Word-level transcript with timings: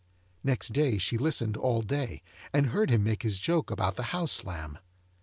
Next 0.43 0.73
day 0.73 0.97
she 0.97 1.15
listened 1.15 1.55
all 1.55 1.83
day, 1.83 2.23
and 2.51 2.69
heard 2.69 2.89
him 2.89 3.03
make 3.03 3.21
his 3.21 3.39
joke 3.39 3.69
about 3.69 3.97
the 3.97 4.03
house 4.17 4.43
lamb. 4.43 4.79